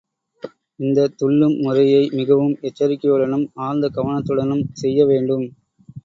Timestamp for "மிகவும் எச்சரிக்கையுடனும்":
2.11-3.45